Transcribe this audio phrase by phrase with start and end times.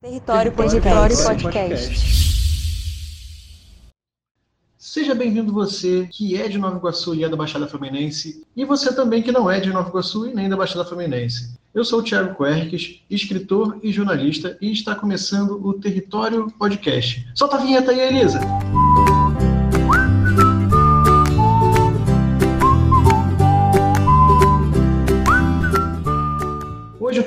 [0.00, 1.24] Território Podcast.
[1.24, 2.18] Podcast.
[4.78, 8.94] Seja bem-vindo você que é de Nova Iguaçu e é da Baixada Fluminense, e você
[8.94, 11.52] também que não é de Nova Iguaçu e nem da Baixada Fluminense.
[11.74, 17.28] Eu sou o Thiago Querques, escritor e jornalista, e está começando o Território Podcast.
[17.34, 18.38] Solta a vinheta aí, Elisa!
[18.38, 18.87] Hoje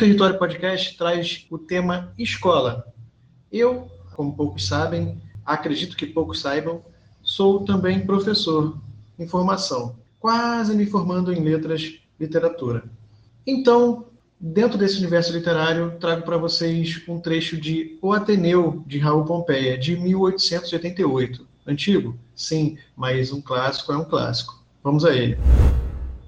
[0.02, 2.92] Território Podcast traz o tema escola.
[3.52, 6.84] Eu, como poucos sabem, acredito que poucos saibam,
[7.22, 8.82] sou também professor
[9.20, 12.84] em formação, quase me formando em letras literatura.
[13.46, 14.08] Então,
[14.40, 19.78] dentro desse universo literário, trago para vocês um trecho de O Ateneu, de Raul Pompeia,
[19.78, 21.48] de 1888.
[21.68, 22.18] Antigo?
[22.34, 24.64] Sim, mas um clássico é um clássico.
[24.84, 25.38] Vamos a ele.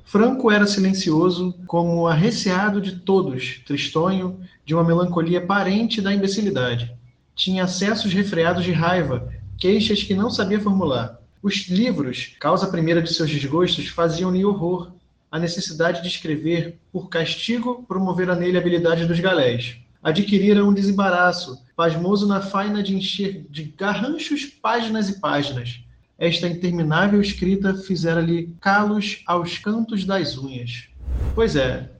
[0.06, 6.94] Franco era silencioso, como arreceado de todos, tristonho, de uma melancolia parente da imbecilidade.
[7.36, 11.20] Tinha acessos refreados de raiva, queixas que não sabia formular.
[11.42, 14.92] Os livros, causa primeira de seus desgostos, faziam-lhe horror.
[15.32, 19.78] A necessidade de escrever, por castigo, promovera nele a habilidade dos galés.
[20.02, 25.84] Adquirira um desembaraço, pasmoso na faina de encher de garranchos páginas e páginas
[26.24, 30.88] esta interminável escrita fizera-lhe calos aos cantos das unhas.
[31.36, 31.92] Pois é,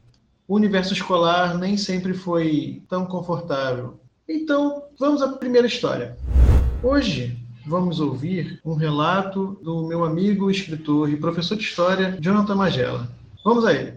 [0.48, 4.00] o universo escolar nem sempre foi tão confortável.
[4.26, 6.16] Então, vamos à primeira história.
[6.82, 13.10] Hoje vamos ouvir um relato do meu amigo, escritor e professor de história, Jonathan Magela.
[13.44, 13.94] Vamos aí.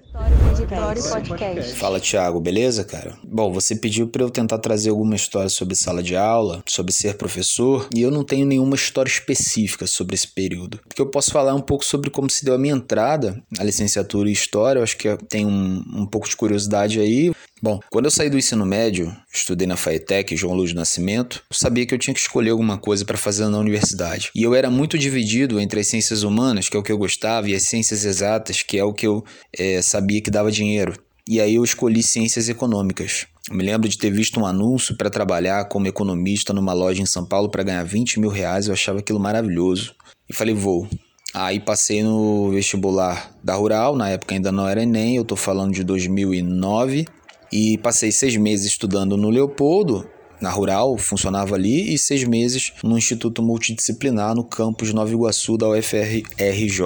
[1.12, 1.76] Podcast.
[1.76, 3.16] Fala, Thiago, beleza, cara?
[3.22, 7.14] Bom, você pediu para eu tentar trazer alguma história sobre sala de aula, sobre ser
[7.14, 10.80] professor, e eu não tenho nenhuma história específica sobre esse período.
[10.88, 14.28] Porque eu posso falar um pouco sobre como se deu a minha entrada na licenciatura
[14.28, 17.30] em História, eu acho que tem um, um pouco de curiosidade aí.
[17.62, 21.86] Bom, quando eu saí do ensino médio, estudei na FAETEC, João Luiz Nascimento, eu sabia
[21.86, 24.30] que eu tinha que escolher alguma coisa para fazer na universidade.
[24.34, 27.48] E eu era muito dividido entre as ciências humanas, que é o que eu gostava,
[27.48, 29.24] e as ciências exatas, que é o que eu
[29.56, 30.94] é, sabia que dava dinheiro.
[31.28, 33.26] E aí eu escolhi ciências econômicas.
[33.50, 37.06] Eu me lembro de ter visto um anúncio para trabalhar como economista numa loja em
[37.06, 38.68] São Paulo para ganhar 20 mil reais.
[38.68, 39.94] Eu achava aquilo maravilhoso.
[40.28, 40.88] E falei, vou.
[41.34, 45.74] Aí passei no vestibular da Rural, na época ainda não era Enem, eu tô falando
[45.74, 47.04] de 2009
[47.52, 50.08] e passei seis meses estudando no Leopoldo,
[50.40, 55.68] na Rural, funcionava ali, e seis meses no Instituto Multidisciplinar no campus Nova Iguaçu da
[55.68, 56.80] UFRJ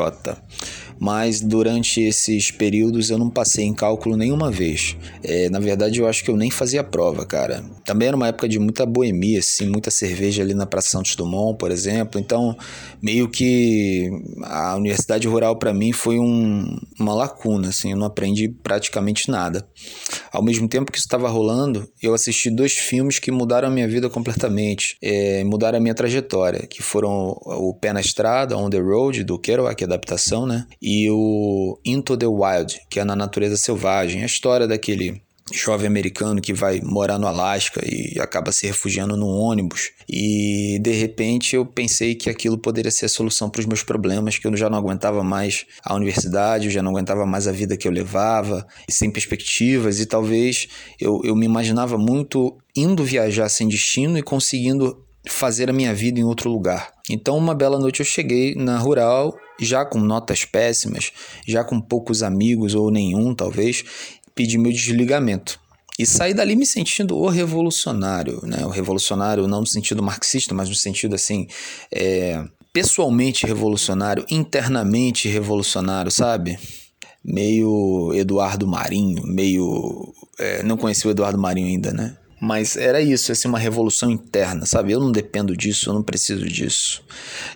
[1.00, 4.96] mas durante esses períodos eu não passei em cálculo nenhuma vez.
[5.24, 7.64] É, na verdade, eu acho que eu nem fazia prova, cara.
[7.86, 11.56] Também era uma época de muita boemia, assim, muita cerveja ali na Praça Santos Dumont,
[11.56, 12.20] por exemplo.
[12.20, 12.54] Então,
[13.02, 14.10] meio que
[14.44, 19.66] a universidade rural para mim foi um, uma lacuna, assim, eu não aprendi praticamente nada.
[20.30, 23.88] Ao mesmo tempo que isso estava rolando, eu assisti dois filmes que mudaram a minha
[23.88, 28.78] vida completamente, é, mudaram a minha trajetória, que foram o Pé na Estrada, On the
[28.78, 30.66] Road, do Kerouac, adaptação, né?
[31.10, 36.52] O Into the Wild, que é na natureza selvagem, a história daquele jovem americano que
[36.52, 39.90] vai morar no Alasca e acaba se refugiando num ônibus.
[40.08, 44.38] E de repente eu pensei que aquilo poderia ser a solução para os meus problemas,
[44.38, 47.76] que eu já não aguentava mais a universidade, eu já não aguentava mais a vida
[47.76, 50.68] que eu levava, sem perspectivas, e talvez
[51.00, 56.18] eu, eu me imaginava muito indo viajar sem destino e conseguindo fazer a minha vida
[56.18, 56.92] em outro lugar.
[57.08, 61.12] Então, uma bela noite eu cheguei na rural, já com notas péssimas,
[61.46, 63.84] já com poucos amigos ou nenhum, talvez,
[64.34, 65.60] pedi meu desligamento.
[65.98, 68.64] E saí dali me sentindo o revolucionário, né?
[68.64, 71.46] O revolucionário não no sentido marxista, mas no sentido assim,
[71.92, 72.42] é,
[72.72, 76.58] pessoalmente revolucionário, internamente revolucionário, sabe?
[77.22, 80.14] Meio Eduardo Marinho, meio.
[80.38, 82.16] É, não conheci o Eduardo Marinho ainda, né?
[82.40, 84.92] Mas era isso, assim, uma revolução interna, sabe?
[84.92, 87.02] Eu não dependo disso, eu não preciso disso.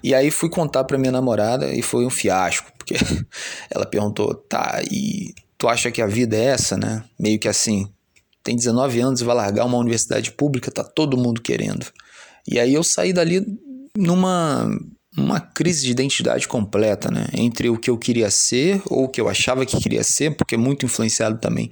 [0.03, 2.95] E aí fui contar pra minha namorada e foi um fiasco, porque
[3.71, 7.03] ela perguntou, tá, e tu acha que a vida é essa, né?
[7.19, 7.89] Meio que assim,
[8.43, 11.87] tem 19 anos e vai largar uma universidade pública, tá todo mundo querendo.
[12.47, 13.43] E aí eu saí dali
[13.97, 14.69] numa
[15.17, 17.27] uma crise de identidade completa, né?
[17.33, 20.57] Entre o que eu queria ser ou o que eu achava que queria ser, porque
[20.57, 21.71] é muito influenciado também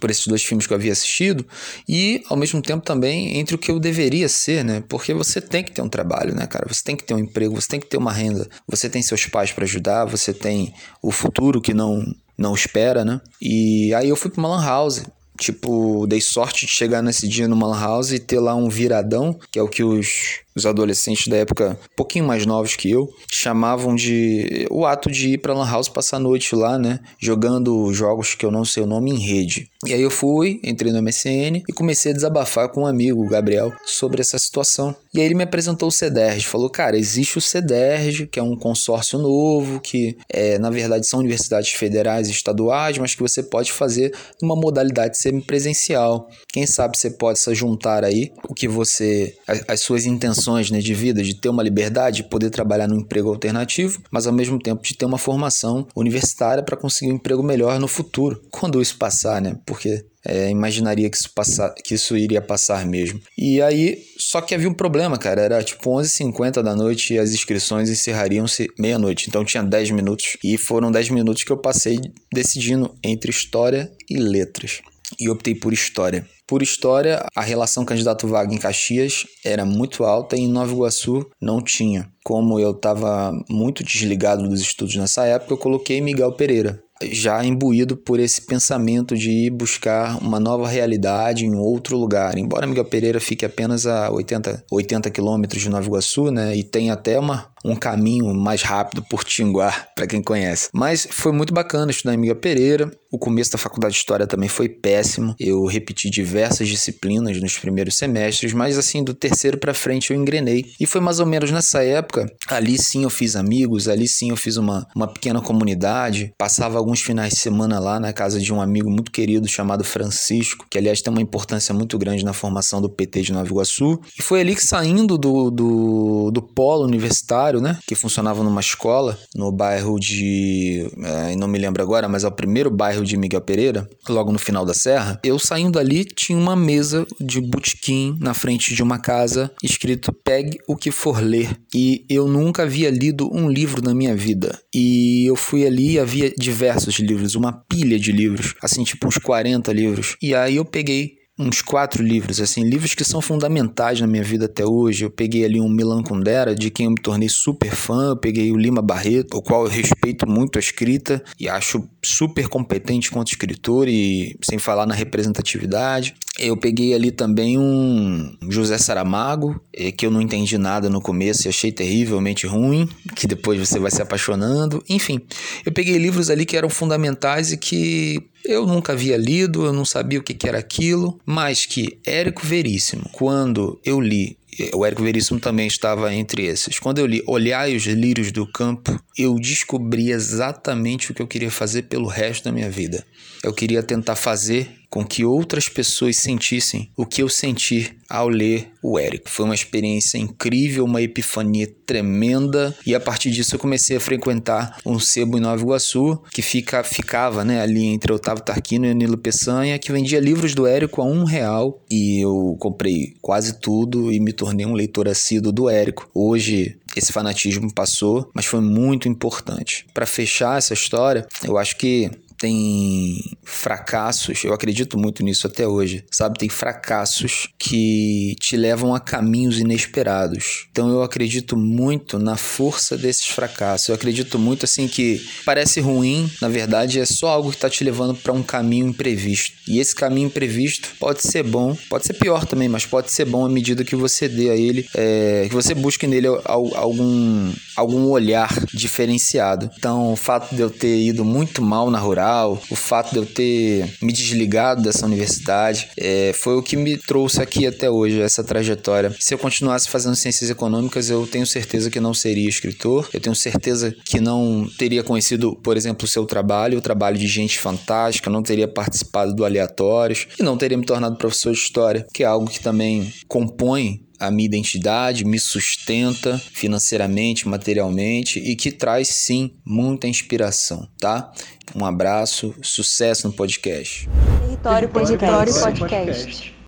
[0.00, 1.46] por esses dois filmes que eu havia assistido,
[1.88, 4.82] e ao mesmo tempo também entre o que eu deveria ser, né?
[4.88, 6.66] Porque você tem que ter um trabalho, né, cara?
[6.68, 9.26] Você tem que ter um emprego, você tem que ter uma renda, você tem seus
[9.26, 12.02] pais para ajudar, você tem o futuro que não
[12.36, 13.20] não espera, né?
[13.40, 15.02] E aí eu fui para uma lan house
[15.38, 19.36] Tipo, dei sorte de chegar nesse dia numa lan house e ter lá um viradão,
[19.50, 23.08] que é o que os os adolescentes da época, um pouquinho mais novos que eu,
[23.30, 27.92] chamavam de o ato de ir para lan house passar a noite lá, né, jogando
[27.92, 29.70] jogos que eu não sei o nome em rede.
[29.84, 33.28] E aí eu fui, entrei no MSN e comecei a desabafar com um amigo, o
[33.28, 34.94] Gabriel, sobre essa situação.
[35.12, 38.56] E aí ele me apresentou o CEDERJ, falou: "Cara, existe o CEDERJ, que é um
[38.56, 43.72] consórcio novo que é, na verdade são universidades federais e estaduais, mas que você pode
[43.72, 46.28] fazer numa modalidade semipresencial.
[46.48, 50.80] Quem sabe você pode se juntar aí o que você as, as suas intenções, né,
[50.80, 54.58] de vida, de ter uma liberdade, de poder trabalhar num emprego alternativo, mas ao mesmo
[54.58, 58.96] tempo de ter uma formação universitária para conseguir um emprego melhor no futuro, quando isso
[58.98, 59.58] passar, né?
[59.66, 63.20] Porque é, imaginaria que isso, passar, que isso iria passar mesmo.
[63.36, 65.40] E aí, só que havia um problema, cara.
[65.40, 69.28] Era tipo 11h50 da noite e as inscrições encerrariam-se meia-noite.
[69.28, 70.36] Então tinha 10 minutos.
[70.44, 71.98] E foram 10 minutos que eu passei
[72.32, 74.80] decidindo entre história e letras.
[75.18, 76.26] E optei por história.
[76.52, 81.62] Por história, a relação candidato-vaga em Caxias era muito alta e em Nova Iguaçu não
[81.62, 82.12] tinha.
[82.22, 86.78] Como eu estava muito desligado dos estudos nessa época, eu coloquei Miguel Pereira
[87.10, 92.36] já imbuído por esse pensamento de ir buscar uma nova realidade em outro lugar.
[92.38, 96.90] Embora Miguel Pereira fique apenas a 80, 80 quilômetros de Nova Iguaçu, né, e tem
[96.90, 100.68] até uma, um caminho mais rápido por Tinguá, para quem conhece.
[100.72, 102.90] Mas foi muito bacana estudar em Miguel Pereira.
[103.10, 105.34] O começo da faculdade de História também foi péssimo.
[105.38, 110.64] Eu repeti diversas disciplinas nos primeiros semestres, mas assim, do terceiro para frente eu engrenei.
[110.80, 114.36] E foi mais ou menos nessa época, ali sim eu fiz amigos, ali sim eu
[114.36, 118.60] fiz uma, uma pequena comunidade, passava alguns finais de semana lá na casa de um
[118.60, 122.88] amigo muito querido chamado Francisco, que aliás tem uma importância muito grande na formação do
[122.88, 124.00] PT de Nova Iguaçu.
[124.18, 127.78] E foi ali que saindo do, do, do polo universitário, né?
[127.86, 130.86] Que funcionava numa escola no bairro de.
[131.02, 134.38] É, não me lembro agora, mas é o primeiro bairro de Miguel Pereira, logo no
[134.38, 135.20] final da serra.
[135.24, 140.58] Eu saindo ali, tinha uma mesa de botequim na frente de uma casa escrito Pegue
[140.68, 141.56] o que for ler.
[141.74, 144.58] E eu nunca havia lido um livro na minha vida.
[144.74, 149.18] E eu fui ali e havia diversos livros, uma pilha de livros, assim, tipo uns
[149.18, 150.16] 40 livros.
[150.22, 154.44] E aí eu peguei uns quatro livros, assim, livros que são fundamentais na minha vida
[154.44, 155.04] até hoje.
[155.04, 158.10] Eu peguei ali um Milan Kundera, de quem eu me tornei super fã.
[158.10, 162.48] Eu peguei o Lima Barreto, o qual eu respeito muito a escrita e acho super
[162.48, 166.14] competente quanto escritor e sem falar na representatividade.
[166.38, 171.46] Eu peguei ali também um José Saramago, eh, que eu não entendi nada no começo
[171.46, 174.82] e achei terrivelmente ruim, que depois você vai se apaixonando.
[174.88, 175.20] Enfim,
[175.64, 179.84] eu peguei livros ali que eram fundamentais e que eu nunca havia lido, eu não
[179.84, 184.36] sabia o que era aquilo, mas que Érico Veríssimo, quando eu li
[184.74, 186.78] o Érico Veríssimo também estava entre esses.
[186.78, 191.50] Quando eu li Olhai os Lírios do Campo, eu descobri exatamente o que eu queria
[191.50, 193.04] fazer pelo resto da minha vida.
[193.42, 198.68] Eu queria tentar fazer com que outras pessoas sentissem o que eu senti ao ler
[198.82, 199.30] o Érico.
[199.30, 204.76] Foi uma experiência incrível, uma epifania tremenda e a partir disso eu comecei a frequentar
[204.84, 209.16] um sebo em Nova Iguaçu que fica, ficava né, ali entre Otávio Tarquino e Nilo
[209.16, 214.20] Peçanha que vendia livros do Érico a um real e eu comprei quase tudo e
[214.20, 216.06] me tornei um leitor assíduo do Érico.
[216.12, 219.86] Hoje esse fanatismo passou, mas foi muito importante.
[219.94, 222.10] Para fechar essa história, eu acho que
[222.42, 226.40] tem fracassos, eu acredito muito nisso até hoje, sabe?
[226.40, 230.66] Tem fracassos que te levam a caminhos inesperados.
[230.72, 233.88] Então eu acredito muito na força desses fracassos.
[233.88, 237.84] Eu acredito muito assim que parece ruim, na verdade é só algo que está te
[237.84, 239.52] levando para um caminho imprevisto.
[239.68, 243.46] E esse caminho imprevisto pode ser bom, pode ser pior também, mas pode ser bom
[243.46, 248.52] à medida que você dê a ele, é, que você busque nele algum, algum olhar
[248.74, 249.70] diferenciado.
[249.78, 253.26] Então o fato de eu ter ido muito mal na rural o fato de eu
[253.26, 258.42] ter me desligado dessa universidade, é, foi o que me trouxe aqui até hoje, essa
[258.42, 259.14] trajetória.
[259.18, 263.34] Se eu continuasse fazendo ciências econômicas, eu tenho certeza que não seria escritor, eu tenho
[263.34, 268.30] certeza que não teria conhecido, por exemplo, o seu trabalho, o trabalho de gente fantástica,
[268.30, 272.26] não teria participado do Aleatórios e não teria me tornado professor de história, que é
[272.26, 279.56] algo que também compõe a minha identidade, me sustenta financeiramente, materialmente e que traz sim
[279.64, 281.32] muita inspiração, tá?
[281.74, 284.08] Um abraço, sucesso no podcast.
[284.40, 285.60] Território Podcast.
[285.60, 286.61] podcast.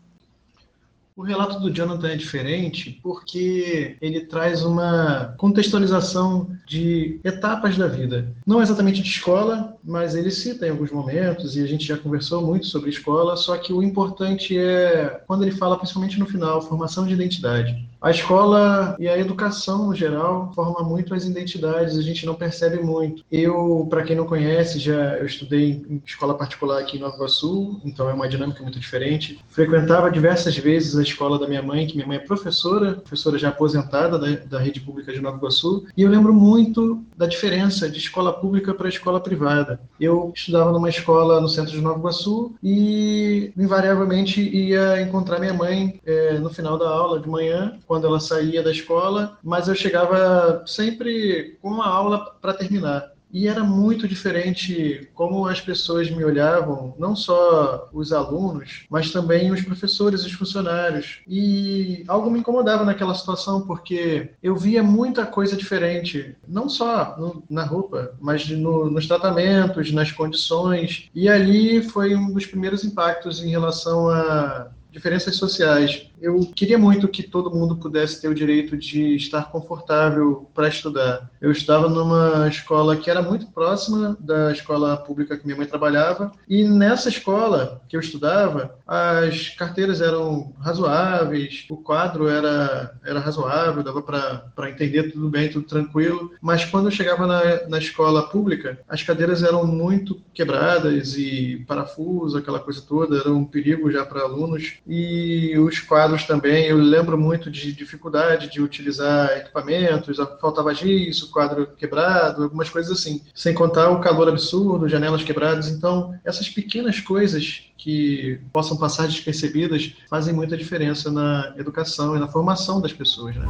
[1.16, 8.34] O relato do Jonathan é diferente porque ele traz uma contextualização de etapas da vida.
[8.44, 12.44] Não exatamente de escola, mas ele cita em alguns momentos, e a gente já conversou
[12.44, 17.06] muito sobre escola, só que o importante é quando ele fala, principalmente no final, formação
[17.06, 17.88] de identidade.
[18.04, 22.82] A escola e a educação no geral forma muito as identidades, a gente não percebe
[22.82, 23.24] muito.
[23.32, 27.80] Eu, para quem não conhece, já eu estudei em escola particular aqui em Nova Iguaçu,
[27.82, 29.42] então é uma dinâmica muito diferente.
[29.48, 33.48] Frequentava diversas vezes a escola da minha mãe, que minha mãe é professora, professora já
[33.48, 37.96] aposentada da, da rede pública de Nova Iguaçu, e eu lembro muito da diferença de
[38.00, 39.80] escola pública para escola privada.
[39.98, 45.98] Eu estudava numa escola no centro de Nova Iguaçu e invariavelmente ia encontrar minha mãe
[46.04, 50.64] é, no final da aula de manhã quando ela saía da escola, mas eu chegava
[50.66, 53.12] sempre com uma aula para terminar.
[53.32, 59.52] E era muito diferente como as pessoas me olhavam, não só os alunos, mas também
[59.52, 61.20] os professores os funcionários.
[61.28, 67.44] E algo me incomodava naquela situação, porque eu via muita coisa diferente, não só no,
[67.48, 71.08] na roupa, mas no, nos tratamentos, nas condições.
[71.14, 76.06] E ali foi um dos primeiros impactos em relação a diferenças sociais.
[76.24, 81.28] Eu queria muito que todo mundo pudesse ter o direito de estar confortável para estudar.
[81.38, 86.32] Eu estava numa escola que era muito próxima da escola pública que minha mãe trabalhava,
[86.48, 93.82] e nessa escola que eu estudava, as carteiras eram razoáveis, o quadro era, era razoável,
[93.82, 98.78] dava para entender tudo bem, tudo tranquilo, mas quando eu chegava na, na escola pública,
[98.88, 104.22] as cadeiras eram muito quebradas e parafuso, aquela coisa toda, era um perigo já para
[104.22, 111.24] alunos, e os quadros também, eu lembro muito de dificuldade de utilizar equipamentos, faltava giz,
[111.24, 113.20] quadro quebrado, algumas coisas assim.
[113.34, 115.68] Sem contar o calor absurdo, janelas quebradas.
[115.68, 122.28] Então, essas pequenas coisas que possam passar despercebidas fazem muita diferença na educação e na
[122.28, 123.34] formação das pessoas.
[123.34, 123.46] Né?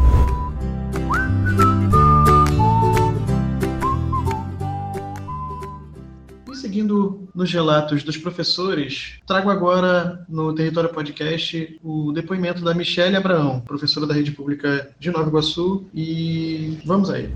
[6.74, 13.60] Seguindo nos relatos dos professores, trago agora no Território Podcast o depoimento da Michelle Abraão,
[13.60, 17.30] professora da Rede Pública de Nova Iguaçu, e vamos aí.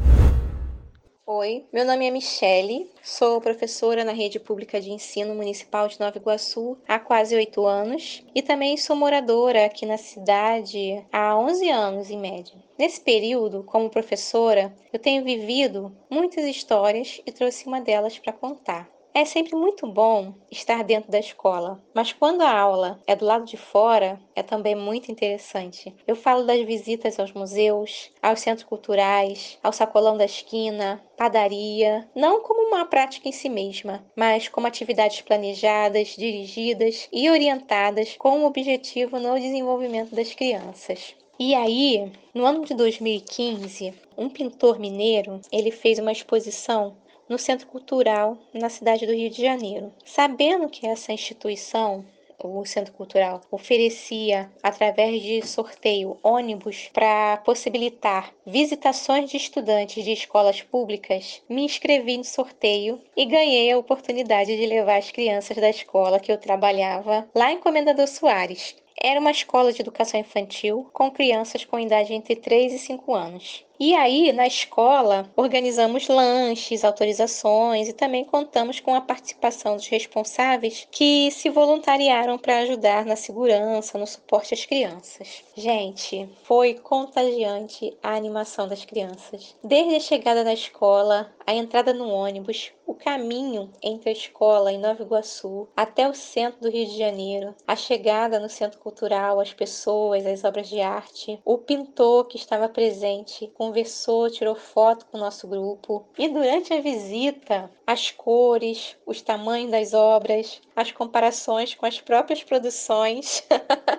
[1.25, 6.19] Oi, meu nome é Michele, sou professora na Rede Pública de Ensino Municipal de Nova
[6.19, 12.11] Iguaçu há quase oito anos e também sou moradora aqui na cidade há 11 anos,
[12.11, 12.55] em média.
[12.77, 18.98] Nesse período, como professora, eu tenho vivido muitas histórias e trouxe uma delas para contar.
[19.19, 23.45] É sempre muito bom estar dentro da escola, mas quando a aula é do lado
[23.45, 25.93] de fora, é também muito interessante.
[26.07, 32.45] Eu falo das visitas aos museus, aos centros culturais, ao sacolão da esquina, padaria, não
[32.45, 38.47] como uma prática em si mesma, mas como atividades planejadas, dirigidas e orientadas com o
[38.47, 41.17] objetivo no desenvolvimento das crianças.
[41.41, 46.97] E aí, no ano de 2015, um pintor mineiro, ele fez uma exposição
[47.29, 49.93] no Centro Cultural, na cidade do Rio de Janeiro.
[50.05, 52.05] Sabendo que essa instituição
[52.43, 60.63] o Centro Cultural oferecia, através de sorteio, ônibus para possibilitar visitações de estudantes de escolas
[60.63, 66.21] públicas, me inscrevi no sorteio e ganhei a oportunidade de levar as crianças da escola
[66.21, 68.77] que eu trabalhava lá em Comendador Soares.
[69.01, 73.65] Era uma escola de educação infantil com crianças com idade entre 3 e 5 anos.
[73.81, 80.89] E aí, na escola, organizamos lanches, autorizações e também contamos com a participação dos responsáveis
[80.91, 85.45] que se voluntariaram para ajudar na segurança, no suporte às crianças.
[85.57, 89.55] Gente, foi contagiante a animação das crianças.
[89.63, 94.79] Desde a chegada na escola, a entrada no ônibus, o caminho entre a escola em
[94.79, 99.55] Nova Iguaçu até o centro do Rio de Janeiro, a chegada no centro cultural, as
[99.55, 105.21] pessoas, as obras de arte, o pintor que estava presente conversou, tirou foto com o
[105.21, 106.05] nosso grupo.
[106.19, 112.45] E durante a visita, as cores, os tamanhos das obras, as comparações com as próprias
[112.45, 113.43] produções,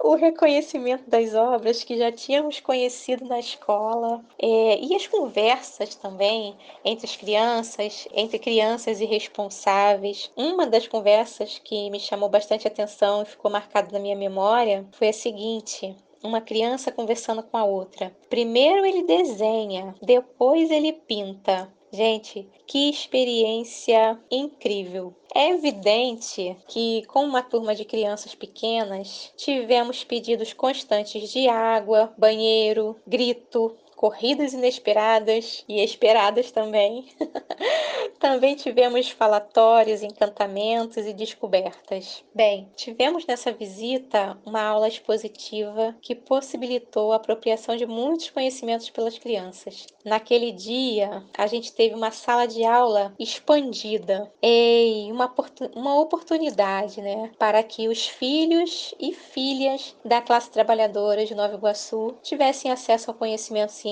[0.00, 6.56] o reconhecimento das obras que já tínhamos conhecido na escola é, e as conversas também
[6.84, 10.30] entre as crianças, entre crianças e responsáveis.
[10.36, 15.08] Uma das conversas que me chamou bastante atenção e ficou marcada na minha memória foi
[15.08, 18.14] a seguinte: uma criança conversando com a outra.
[18.28, 21.72] Primeiro ele desenha, depois ele pinta.
[21.92, 25.14] Gente, que experiência incrível!
[25.34, 32.96] É evidente que, com uma turma de crianças pequenas, tivemos pedidos constantes de água, banheiro,
[33.06, 37.06] grito, corridas inesperadas e esperadas também.
[38.20, 42.24] também tivemos falatórios, encantamentos e descobertas.
[42.34, 49.18] Bem, tivemos nessa visita uma aula expositiva que possibilitou a apropriação de muitos conhecimentos pelas
[49.18, 49.86] crianças.
[50.04, 55.32] Naquele dia, a gente teve uma sala de aula expandida e uma,
[55.74, 62.14] uma oportunidade né, para que os filhos e filhas da classe trabalhadora de Nova Iguaçu
[62.22, 63.85] tivessem acesso ao conhecimento científico,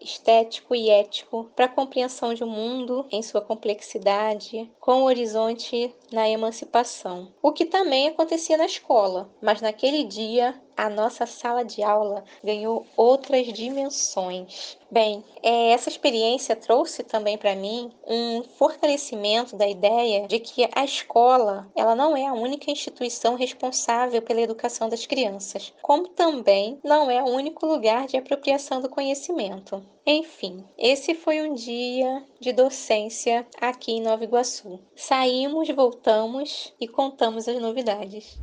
[0.00, 5.94] estético e ético para a compreensão de um mundo em sua complexidade, com o horizonte
[6.12, 7.32] na emancipação.
[7.42, 12.86] O que também acontecia na escola, mas naquele dia a nossa sala de aula ganhou
[12.96, 14.76] outras dimensões.
[14.90, 20.84] Bem, é, essa experiência trouxe também para mim um fortalecimento da ideia de que a
[20.84, 27.10] escola ela não é a única instituição responsável pela educação das crianças, como também não
[27.10, 29.82] é o único lugar de apropriação do conhecimento.
[30.04, 34.80] Enfim, esse foi um dia de docência aqui em Nova Iguaçu.
[34.96, 38.38] Saímos, voltamos e contamos as novidades.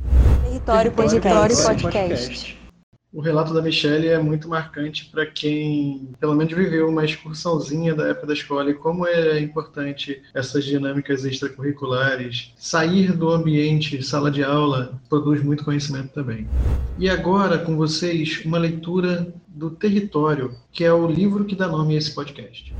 [0.64, 1.82] Território, Território Podcast.
[1.82, 2.60] Podcast.
[3.12, 8.08] O relato da Michelle é muito marcante para quem, pelo menos, viveu uma excursãozinha da
[8.08, 12.52] época da escola e como é importante essas dinâmicas extracurriculares.
[12.56, 16.46] Sair do ambiente sala de aula produz muito conhecimento também.
[16.98, 21.96] E agora, com vocês, uma leitura do Território, que é o livro que dá nome
[21.96, 22.72] a esse podcast.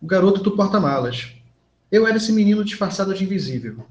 [0.00, 1.32] O Garoto do Porta-Malas.
[1.90, 3.86] Eu era esse menino disfarçado de invisível.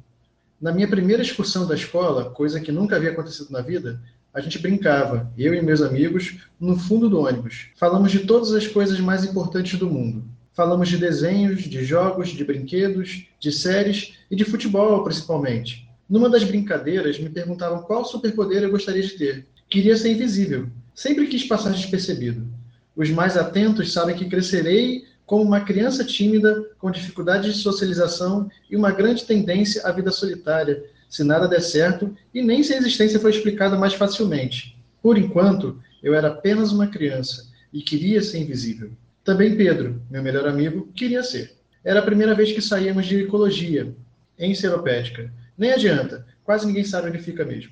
[0.61, 3.99] Na minha primeira excursão da escola, coisa que nunca havia acontecido na vida,
[4.31, 7.69] a gente brincava, eu e meus amigos, no fundo do ônibus.
[7.75, 10.23] Falamos de todas as coisas mais importantes do mundo.
[10.53, 15.89] Falamos de desenhos, de jogos, de brinquedos, de séries e de futebol, principalmente.
[16.07, 19.47] Numa das brincadeiras, me perguntavam qual superpoder eu gostaria de ter.
[19.67, 20.69] Queria ser invisível.
[20.93, 22.47] Sempre quis passar despercebido.
[22.95, 28.75] Os mais atentos sabem que crescerei como uma criança tímida, com dificuldade de socialização e
[28.75, 33.17] uma grande tendência à vida solitária, se nada der certo e nem se a existência
[33.17, 34.77] for explicada mais facilmente.
[35.01, 38.91] Por enquanto, eu era apenas uma criança e queria ser invisível.
[39.23, 41.55] Também Pedro, meu melhor amigo, queria ser.
[41.81, 43.95] Era a primeira vez que saíamos de ecologia,
[44.37, 45.31] em Seropédica.
[45.57, 47.71] Nem adianta, quase ninguém sabe onde fica mesmo.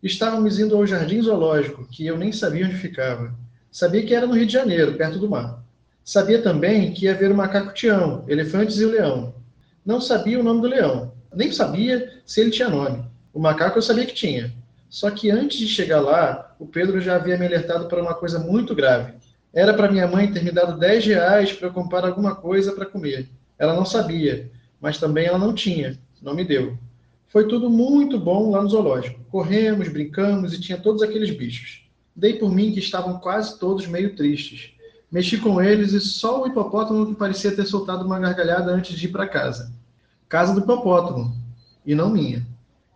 [0.00, 3.34] Estávamos indo ao Jardim Zoológico, que eu nem sabia onde ficava.
[3.68, 5.63] Sabia que era no Rio de Janeiro, perto do mar.
[6.04, 9.34] Sabia também que ia ver o macaco-tião, elefantes e o leão.
[9.86, 13.02] Não sabia o nome do leão, nem sabia se ele tinha nome.
[13.32, 14.52] O macaco eu sabia que tinha.
[14.90, 18.38] Só que antes de chegar lá, o Pedro já havia me alertado para uma coisa
[18.38, 19.14] muito grave.
[19.50, 22.84] Era para minha mãe ter me dado 10 reais para eu comprar alguma coisa para
[22.84, 23.30] comer.
[23.58, 26.76] Ela não sabia, mas também ela não tinha, não me deu.
[27.28, 29.24] Foi tudo muito bom lá no zoológico.
[29.30, 31.88] Corremos, brincamos e tinha todos aqueles bichos.
[32.14, 34.73] Dei por mim que estavam quase todos meio tristes.
[35.14, 39.06] Mexi com eles e só o hipopótamo que parecia ter soltado uma gargalhada antes de
[39.06, 39.70] ir para casa.
[40.28, 41.32] Casa do hipopótamo,
[41.86, 42.44] e não minha.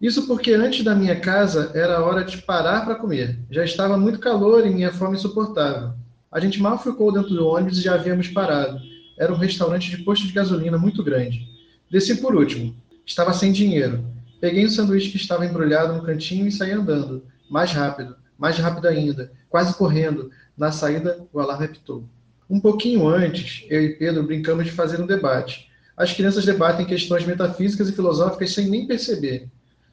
[0.03, 3.39] Isso porque antes da minha casa era hora de parar para comer.
[3.49, 5.93] Já estava muito calor e minha fome insuportável.
[6.33, 8.81] A gente mal ficou dentro do ônibus e já havíamos parado.
[9.17, 11.47] Era um restaurante de posto de gasolina muito grande.
[11.89, 12.75] Desci por último.
[13.07, 14.05] Estava sem dinheiro.
[14.41, 17.23] Peguei um sanduíche que estava embrulhado no cantinho e saí andando.
[17.49, 22.05] Mais rápido, mais rápido ainda, quase correndo, na saída, o alarme apitou.
[22.51, 25.69] Um pouquinho antes, eu e Pedro brincamos de fazer um debate.
[25.97, 29.49] As crianças debatem questões metafísicas e filosóficas sem nem perceber.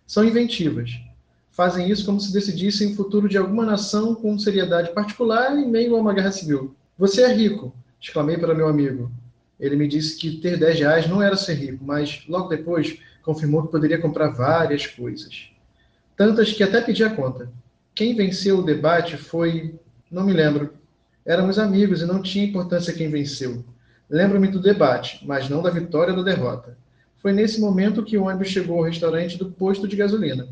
[0.07, 0.91] São inventivas.
[1.51, 5.95] Fazem isso como se decidissem o futuro de alguma nação com seriedade particular em meio
[5.95, 6.75] a uma guerra civil.
[6.97, 9.11] Você é rico, exclamei para meu amigo.
[9.59, 13.63] Ele me disse que ter 10 reais não era ser rico, mas logo depois confirmou
[13.63, 15.49] que poderia comprar várias coisas.
[16.17, 17.49] Tantas que até pedi a conta.
[17.93, 19.75] Quem venceu o debate foi
[20.15, 20.73] não me lembro.
[21.25, 23.65] Éramos amigos e não tinha importância quem venceu.
[24.09, 26.77] Lembro-me do debate, mas não da vitória ou da derrota.
[27.17, 30.47] Foi nesse momento que o ônibus chegou ao restaurante do posto de gasolina.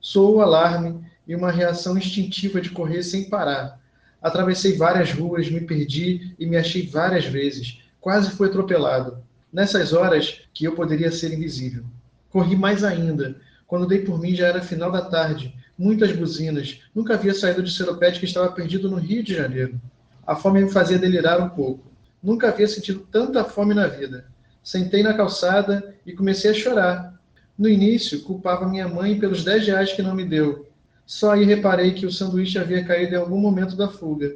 [0.00, 3.80] Soou o alarme e uma reação instintiva de correr sem parar.
[4.22, 7.80] Atravessei várias ruas, me perdi e me achei várias vezes.
[8.00, 9.18] Quase fui atropelado.
[9.52, 11.82] Nessas horas que eu poderia ser invisível.
[12.30, 13.34] Corri mais ainda.
[13.66, 16.80] Quando dei por mim já era final da tarde muitas buzinas.
[16.94, 19.80] Nunca havia saído de Seropédica que estava perdido no Rio de Janeiro.
[20.26, 21.90] A fome me fazia delirar um pouco.
[22.22, 24.26] Nunca havia sentido tanta fome na vida.
[24.62, 27.20] Sentei na calçada e comecei a chorar.
[27.58, 30.68] No início, culpava minha mãe pelos 10 reais que não me deu.
[31.04, 34.32] Só aí reparei que o sanduíche havia caído em algum momento da fuga.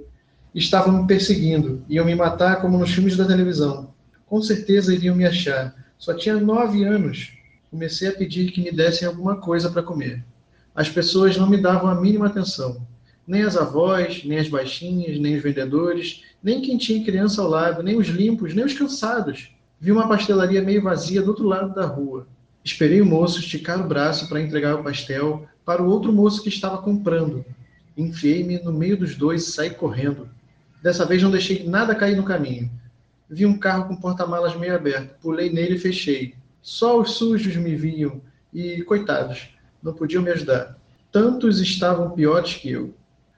[0.55, 3.95] Estavam me perseguindo, iam me matar como nos filmes da televisão.
[4.27, 5.75] Com certeza iriam me achar.
[5.97, 7.33] Só tinha nove anos.
[7.71, 10.25] Comecei a pedir que me dessem alguma coisa para comer.
[10.77, 12.87] As pessoas não me davam a mínima atenção.
[13.27, 17.83] Nem as avós, nem as baixinhas, nem os vendedores, nem quem tinha criança ao lado,
[17.83, 19.57] nem os limpos, nem os cansados.
[19.81, 22.27] Vi uma pastelaria meio vazia do outro lado da rua.
[22.63, 26.51] Esperei o moço esticar o braço para entregar o pastel para o outro moço que
[26.51, 27.43] estava comprando.
[27.97, 30.29] Enfiei-me no meio dos dois e saí correndo.
[30.83, 32.71] Dessa vez não deixei nada cair no caminho.
[33.31, 35.19] Vi um carro com porta-malas meio aberto.
[35.23, 36.35] Pulei nele e fechei.
[36.61, 38.21] Só os sujos me viam
[38.53, 39.56] e, coitados,
[39.87, 40.77] não podiam me ajudar.
[41.13, 42.93] Tantos estavam piores que eu.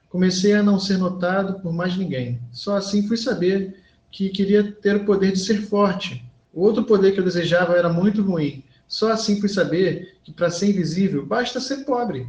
[0.09, 2.41] Comecei a não ser notado por mais ninguém.
[2.51, 6.25] Só assim fui saber que queria ter o poder de ser forte.
[6.53, 8.65] O outro poder que eu desejava era muito ruim.
[8.89, 12.27] Só assim fui saber que para ser invisível basta ser pobre.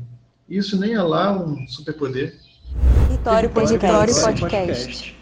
[0.49, 2.37] Isso nem é lá um superpoder.
[3.09, 4.21] Vitório Podcast.
[4.21, 5.15] Podcast.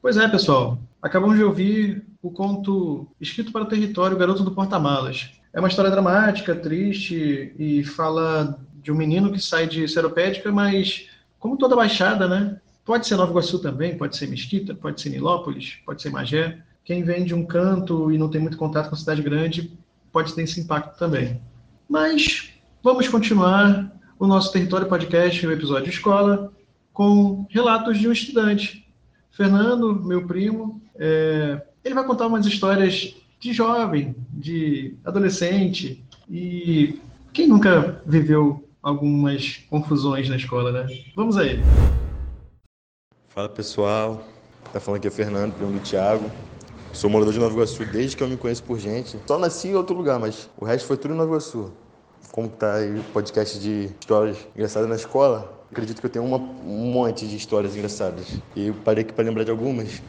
[0.00, 0.78] Pois é, pessoal.
[1.02, 5.41] Acabamos de ouvir o conto Escrito para o Território, Garoto do Porta-Malas.
[5.52, 11.08] É uma história dramática, triste e fala de um menino que sai de Seropédica, mas
[11.38, 12.58] como toda baixada, né?
[12.84, 16.58] Pode ser Nova Iguaçu também, pode ser Mesquita, pode ser Nilópolis, pode ser Magé.
[16.84, 19.78] Quem vem de um canto e não tem muito contato com a cidade grande
[20.10, 21.40] pode ter esse impacto também.
[21.88, 26.52] Mas vamos continuar o nosso Território Podcast, o episódio escola,
[26.92, 28.86] com relatos de um estudante.
[29.30, 37.00] Fernando, meu primo, é, ele vai contar umas histórias de jovem, de adolescente, e
[37.32, 40.86] quem nunca viveu algumas confusões na escola, né?
[41.16, 41.60] Vamos a ele.
[43.30, 44.22] Fala pessoal,
[44.72, 46.30] tá falando aqui é Fernando, primo do Thiago.
[46.92, 49.18] Sou morador de Nova Iguaçu desde que eu me conheço por gente.
[49.26, 51.72] Só nasci em outro lugar, mas o resto foi tudo em Nova Iguaçu.
[52.30, 56.36] Como tá aí o podcast de histórias engraçadas na escola, acredito que eu tenho uma,
[56.36, 58.38] um monte de histórias engraçadas.
[58.54, 60.00] E eu parei aqui para lembrar de algumas.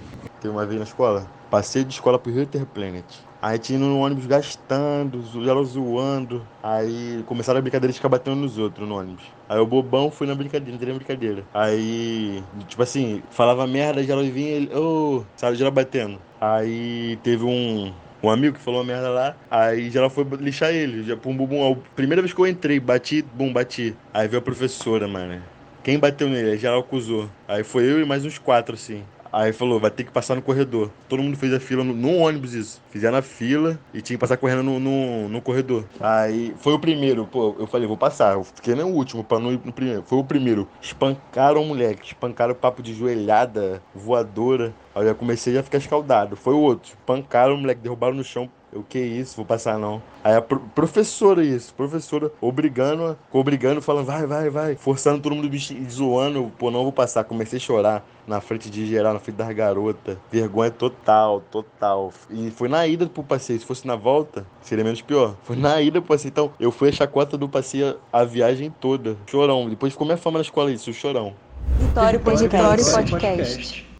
[0.43, 3.05] Teve uma vez na escola, passei de escola pro Rio Planet.
[3.41, 6.45] Aí tinha no ônibus gastando, ela zoando.
[6.61, 9.23] Aí começaram a brincadeira de ficar batendo nos outros no ônibus.
[9.47, 11.45] Aí o bobão foi na brincadeira, entrei na brincadeira.
[11.53, 16.19] Aí, tipo assim, falava merda, já ela vinha, ele, ô, oh, sabe, já batendo.
[16.41, 21.03] Aí teve um, um amigo que falou uma merda lá, aí já foi lixar ele.
[21.03, 21.71] Já, pum, bum, bum.
[21.71, 23.95] A primeira vez que eu entrei, bati, bum, bati.
[24.13, 25.41] Aí veio a professora, mano.
[25.81, 26.51] Quem bateu nele?
[26.51, 27.29] Aí geral acusou.
[27.47, 29.03] Aí foi eu e mais uns quatro, assim.
[29.33, 30.91] Aí falou, vai ter que passar no corredor.
[31.09, 32.79] Todo mundo fez a fila no, no ônibus, isso.
[32.91, 35.85] Fizeram a fila e tinha que passar correndo no, no, no, corredor.
[35.99, 38.33] Aí foi o primeiro, pô, eu falei, vou passar.
[38.33, 40.03] Eu fiquei nem o último pra não ir no primeiro.
[40.03, 40.67] Foi o primeiro.
[40.79, 44.71] Espancaram o moleque, espancaram o papo de joelhada, voadora.
[44.93, 46.35] Aí eu já comecei a ficar escaldado.
[46.35, 46.89] Foi o outro.
[46.89, 50.01] Espancaram o moleque, derrubaram no chão, o que isso, vou passar não.
[50.23, 55.49] Aí a pro professora isso, professora obrigando, obrigando, falando, vai, vai, vai, forçando todo mundo
[55.89, 57.23] zoando, pô, não vou passar.
[57.23, 60.17] Comecei a chorar na frente de geral, na frente das garotas.
[60.31, 62.11] Vergonha total, total.
[62.29, 63.59] E foi na ida pro passeio.
[63.59, 65.35] Se fosse na volta, seria menos pior.
[65.43, 66.29] Foi na ida pro passeio.
[66.29, 69.17] Então, eu fui a chacota do passeio a viagem toda.
[69.27, 69.69] Chorão.
[69.69, 71.33] Depois ficou minha fama na escola isso, chorão.
[71.79, 72.91] Vitório Podcast.
[72.91, 73.92] Podcast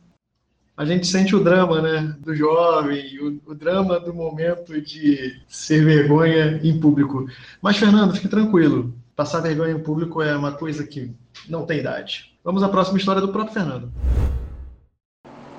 [0.75, 5.85] a gente sente o drama, né, do jovem, o, o, drama do momento de ser
[5.85, 7.27] vergonha em público.
[7.61, 8.93] Mas, Fernando, fique tranquilo.
[9.15, 11.13] Passar vergonha em público é uma coisa que
[11.47, 12.33] não tem idade.
[12.43, 13.91] Vamos à próxima história do próprio Fernando.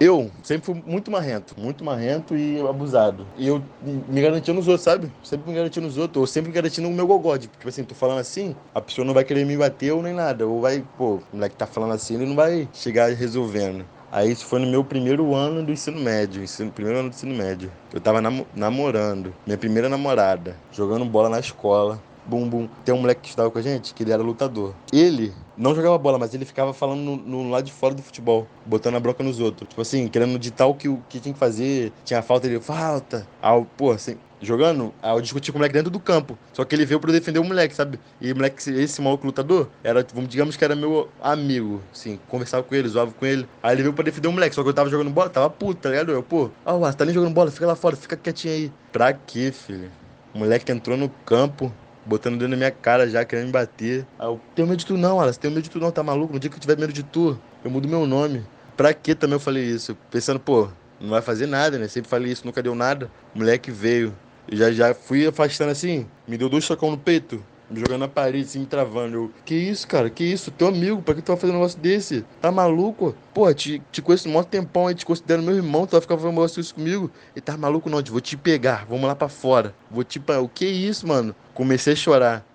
[0.00, 3.24] Eu sempre fui muito marrento, muito marrento e abusado.
[3.38, 3.62] E eu
[4.08, 5.10] me garantia nos outros, sabe?
[5.22, 7.46] Sempre me garantia nos outros, ou sempre me garantia no meu gogode.
[7.46, 10.44] Tipo assim, tô falando assim, a pessoa não vai querer me bater ou nem nada.
[10.48, 13.86] Ou vai, pô, o moleque tá falando assim, ele não vai chegar resolvendo.
[14.14, 17.34] Aí isso foi no meu primeiro ano do ensino médio, ensino, primeiro ano do ensino
[17.34, 17.68] médio.
[17.92, 22.00] Eu tava nam namorando, minha primeira namorada, jogando bola na escola.
[22.24, 22.68] Bum, bum.
[22.84, 24.72] Tem um moleque que estudava com a gente, que ele era lutador.
[24.92, 28.46] Ele não jogava bola, mas ele ficava falando no, no lado de fora do futebol,
[28.64, 29.68] botando a bronca nos outros.
[29.68, 31.92] Tipo assim, querendo ditar o que, que tinha que fazer.
[32.04, 33.26] Tinha falta, ele, falta.
[33.42, 36.38] Ah, pô, assim, jogando, aí eu discuti com o moleque dentro do campo.
[36.52, 37.98] Só que ele veio pra defender o moleque, sabe?
[38.20, 42.62] E o moleque, esse maluco lutador, era, vamos, digamos que era meu amigo, assim, conversava
[42.62, 43.48] com ele, zoava com ele.
[43.62, 45.80] Aí ele veio pra defender o moleque, só que eu tava jogando bola, tava puto,
[45.80, 46.12] tá ligado?
[46.12, 48.72] Eu, pô, ah, oh, tá nem jogando bola, fica lá fora, fica quietinho aí.
[48.92, 49.90] Pra quê, filho?
[50.34, 51.72] O moleque entrou no campo,
[52.04, 54.06] botando dentro da minha cara já, querendo me bater.
[54.18, 56.32] Aí eu, tenho medo de tu não, Alas, tenho medo de tu não, tá maluco?
[56.32, 58.44] No dia que eu tiver medo de tu, eu mudo meu nome.
[58.76, 59.96] Pra que também eu falei isso?
[60.10, 60.68] Pensando, pô,
[61.00, 61.86] não vai fazer nada, né?
[61.86, 63.10] Sempre falei isso, nunca deu nada.
[63.34, 64.14] O moleque veio,
[64.50, 68.44] já, já fui afastando assim, me deu dois socão no peito, me jogando na parede,
[68.44, 69.16] assim, me travando.
[69.16, 70.10] Eu, que isso, cara?
[70.10, 70.50] Que isso?
[70.50, 72.24] Teu amigo, pra que tu vai fazer um negócio desse?
[72.40, 73.14] Tá maluco?
[73.32, 76.14] Pô, te, te conheço um maior tempão aí, te considero meu irmão, tu vai ficar
[76.16, 77.10] fazendo um negócio isso comigo?
[77.34, 79.74] E tá maluco não, vou te pegar, vamos lá pra fora.
[79.90, 80.20] Vou te.
[80.42, 81.34] O que isso, mano?
[81.54, 82.46] Comecei a chorar.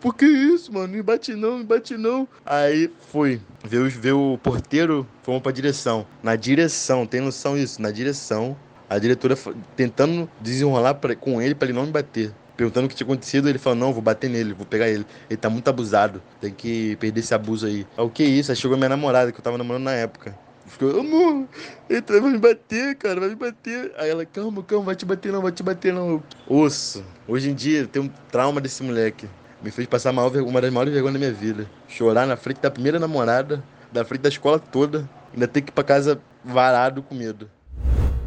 [0.00, 0.92] Por que isso, mano?
[0.92, 2.26] Me bate não, me bate não.
[2.44, 3.40] Aí fui.
[3.64, 6.04] Ver, ver o porteiro, fomos pra direção.
[6.22, 7.80] Na direção, tem noção disso?
[7.80, 8.56] Na direção
[8.90, 9.38] a diretora
[9.76, 12.32] tentando desenrolar pra, com ele para ele não me bater.
[12.56, 15.06] perguntando o que tinha acontecido, ele falou, não, vou bater nele, vou pegar ele.
[15.30, 17.86] Ele tá muito abusado, tem que perder esse abuso aí.
[17.96, 18.50] O que é isso?
[18.50, 20.36] Aí chegou minha namorada, que eu tava namorando na época.
[20.66, 21.46] Ficou, amor,
[21.88, 23.92] ele vai me bater, cara, vai me bater.
[23.96, 26.22] Aí ela, calma, calma, vai te bater não, vai te bater não.
[26.48, 29.28] Osso, hoje em dia tem um trauma desse moleque.
[29.62, 30.28] Me fez passar uma
[30.60, 31.70] das maiores vergonhas da minha vida.
[31.86, 35.08] Chorar na frente da primeira namorada, da frente da escola toda.
[35.32, 37.48] Ainda ter que ir pra casa varado com medo.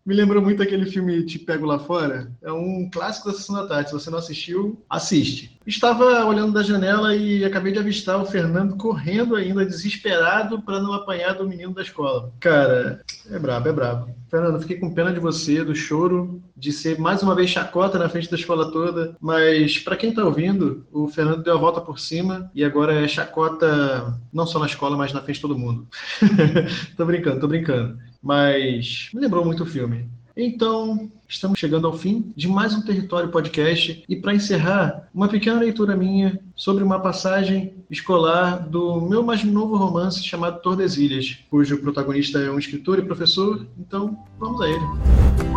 [0.08, 2.32] Me lembrou muito aquele filme Te Pego Lá Fora.
[2.40, 3.90] É um clássico da Sessão da Tarde.
[3.90, 5.58] Se você não assistiu, assiste.
[5.66, 10.94] Estava olhando da janela e acabei de avistar o Fernando correndo ainda, desesperado para não
[10.94, 12.32] apanhar do menino da escola.
[12.40, 14.14] Cara, é brabo, é brabo.
[14.30, 18.08] Fernando, fiquei com pena de você, do choro, de ser mais uma vez chacota na
[18.08, 19.14] frente da escola toda.
[19.20, 23.06] Mas, para quem está ouvindo, o Fernando deu a volta por cima e agora é
[23.06, 25.86] chacota não só na escola, mas na frente de todo mundo.
[26.96, 30.08] tô brincando, tô brincando mas me lembrou muito o filme.
[30.40, 35.58] Então, estamos chegando ao fim de mais um Território Podcast e para encerrar, uma pequena
[35.58, 42.38] leitura minha sobre uma passagem escolar do meu mais novo romance chamado Tordesilhas, cujo protagonista
[42.38, 45.47] é um escritor e professor, então vamos a ele.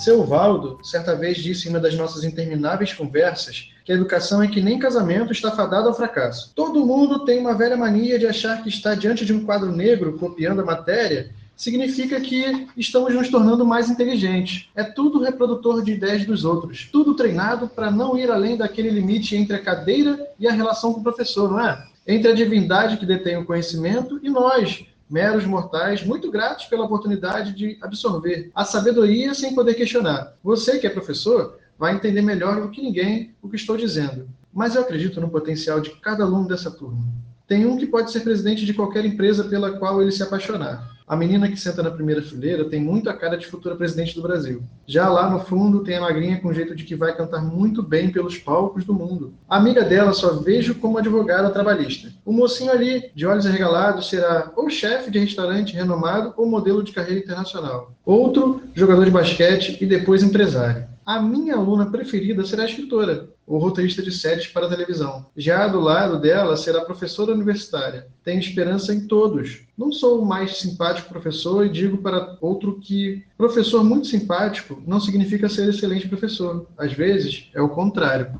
[0.00, 4.48] Seu Valdo, certa vez disse em uma das nossas intermináveis conversas que a educação é
[4.48, 6.54] que nem casamento está fadado ao fracasso.
[6.56, 10.16] Todo mundo tem uma velha mania de achar que está diante de um quadro negro
[10.16, 14.70] copiando a matéria significa que estamos nos tornando mais inteligentes.
[14.74, 19.36] É tudo reprodutor de ideias dos outros, tudo treinado para não ir além daquele limite
[19.36, 21.78] entre a cadeira e a relação com o professor, não é?
[22.06, 27.52] Entre a divindade que detém o conhecimento e nós, meros mortais, muito gratos pela oportunidade
[27.52, 30.34] de absorver a sabedoria sem poder questionar.
[30.42, 34.28] Você que é professor vai entender melhor do que ninguém o que estou dizendo.
[34.52, 37.04] Mas eu acredito no potencial de cada aluno dessa turma.
[37.48, 40.88] Tem um que pode ser presidente de qualquer empresa pela qual ele se apaixonar.
[41.10, 44.22] A menina que senta na primeira fileira tem muito a cara de futura presidente do
[44.22, 44.62] Brasil.
[44.86, 48.12] Já lá no fundo tem a magrinha com jeito de que vai cantar muito bem
[48.12, 49.34] pelos palcos do mundo.
[49.48, 52.12] A amiga dela só vejo como advogada trabalhista.
[52.24, 56.92] O mocinho ali, de olhos arregalados, será ou chefe de restaurante renomado ou modelo de
[56.92, 57.90] carreira internacional.
[58.06, 60.86] Outro, jogador de basquete e depois empresário.
[61.10, 65.26] A minha aluna preferida será a escritora, ou roteirista de séries para televisão.
[65.36, 68.06] Já do lado dela será professora universitária.
[68.22, 69.62] Tenho esperança em todos.
[69.76, 75.00] Não sou o mais simpático professor e digo para outro que professor muito simpático não
[75.00, 76.68] significa ser excelente professor.
[76.78, 78.30] Às vezes é o contrário.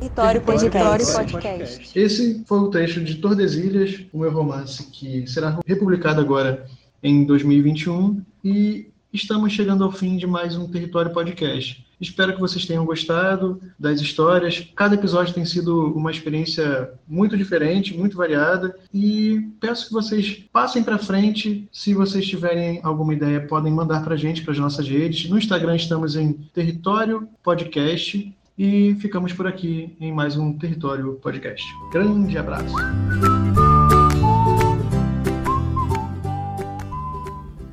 [0.00, 1.12] Vitório Podcast.
[1.12, 1.98] Podcast.
[1.98, 6.64] Esse foi o trecho de Tordesilhas, o meu romance, que será republicado agora
[7.02, 11.83] em 2021 e estamos chegando ao fim de mais um Território Podcast.
[12.00, 14.68] Espero que vocês tenham gostado das histórias.
[14.74, 18.76] Cada episódio tem sido uma experiência muito diferente, muito variada.
[18.92, 21.68] E peço que vocês passem para frente.
[21.72, 25.28] Se vocês tiverem alguma ideia, podem mandar para a gente, para as nossas redes.
[25.28, 28.34] No Instagram estamos em Território Podcast.
[28.56, 31.64] E ficamos por aqui em mais um Território Podcast.
[31.90, 32.74] Grande abraço.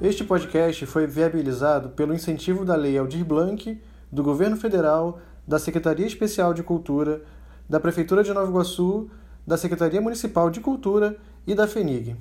[0.02, 3.80] Este podcast foi viabilizado pelo incentivo da Lei Aldir Blanc
[4.12, 7.22] do Governo Federal, da Secretaria Especial de Cultura,
[7.70, 9.10] da Prefeitura de Nova Iguaçu,
[9.46, 12.18] da Secretaria Municipal de Cultura e da FENIG.